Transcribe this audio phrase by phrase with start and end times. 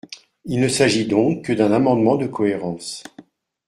[0.45, 3.03] Il ne s’agit donc que d’un amendement de cohérence.